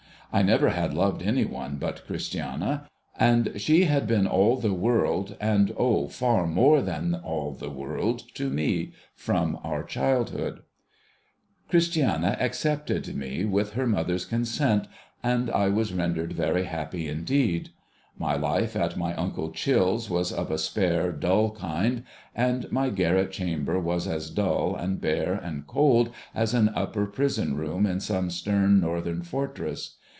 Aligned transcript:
I 0.33 0.43
never 0.43 0.69
had 0.69 0.93
loved 0.93 1.21
any 1.21 1.43
one 1.43 1.75
but 1.75 2.07
Christiana, 2.07 2.87
and 3.19 3.51
she 3.57 3.83
had 3.83 4.07
been 4.07 4.25
all 4.25 4.55
the 4.55 4.71
world, 4.73 5.35
and 5.41 5.73
O 5.75 6.07
far 6.07 6.47
more 6.47 6.81
than 6.81 7.13
all 7.15 7.51
the 7.51 7.69
world, 7.69 8.23
to 8.35 8.49
me, 8.49 8.93
from 9.13 9.59
our 9.61 9.83
childhood! 9.83 10.61
Christiana 11.69 12.37
accepted 12.39 13.13
me 13.13 13.43
with 13.43 13.73
her 13.73 13.85
mother's 13.85 14.23
consent, 14.23 14.87
and 15.21 15.49
I 15.49 15.67
was 15.67 15.93
rendered 15.93 16.31
very 16.31 16.63
happy 16.63 17.09
indeed. 17.09 17.71
My 18.17 18.37
life 18.37 18.73
at 18.77 18.95
my 18.95 19.13
uncle 19.15 19.51
Chill's 19.51 20.09
was 20.09 20.31
of 20.31 20.49
a 20.49 20.57
spare 20.57 21.11
dull 21.11 21.49
kind, 21.51 22.05
and 22.33 22.71
my 22.71 22.89
garret 22.89 23.33
chamber 23.33 23.77
was 23.81 24.07
as 24.07 24.29
dull, 24.29 24.77
and 24.77 25.01
bare, 25.01 25.33
and 25.33 25.67
cold, 25.67 26.09
as 26.33 26.53
an 26.53 26.69
upper 26.73 27.05
prison 27.05 27.57
room 27.57 27.85
in 27.85 27.99
some 27.99 28.29
stern 28.29 28.79
northern 28.79 29.23
fortress. 29.23 29.97